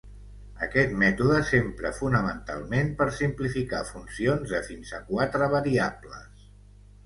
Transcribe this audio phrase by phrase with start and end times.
[0.67, 6.53] Aquest mètode s'empra fonamentalment per simplificar funcions de fins a quatre variables.